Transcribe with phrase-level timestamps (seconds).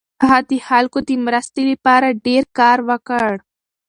[0.21, 3.29] هغه د خلکو د مرستې لپاره ډېر کار وکړ.